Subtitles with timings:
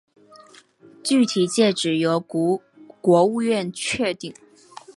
[1.03, 4.33] 具体界址由国务院确定。